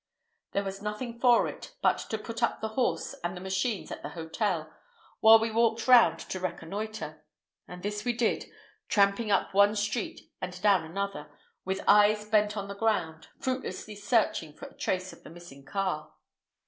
There 0.53 0.63
was 0.63 0.81
nothing 0.81 1.19
for 1.19 1.47
it 1.47 1.75
but 1.83 1.99
to 2.09 2.17
put 2.17 2.41
up 2.41 2.59
the 2.59 2.69
horse 2.69 3.13
and 3.23 3.37
the 3.37 3.39
machines 3.39 3.91
at 3.91 4.01
the 4.01 4.09
hotel, 4.09 4.73
while 5.19 5.37
we 5.37 5.51
walked 5.51 5.87
round 5.87 6.17
to 6.21 6.39
reconnoitre; 6.39 7.23
and 7.67 7.83
this 7.83 8.03
we 8.03 8.11
did, 8.11 8.45
tramping 8.89 9.29
up 9.29 9.53
one 9.53 9.75
street 9.75 10.21
and 10.41 10.59
down 10.63 10.83
another, 10.83 11.29
with 11.65 11.81
eyes 11.87 12.25
bent 12.25 12.57
on 12.57 12.67
the 12.67 12.73
ground, 12.73 13.27
fruitlessly 13.39 13.93
searching 13.93 14.53
for 14.55 14.69
a 14.69 14.73
trace 14.75 15.13
of 15.13 15.23
the 15.23 15.29
missing 15.29 15.63
car. 15.63 16.11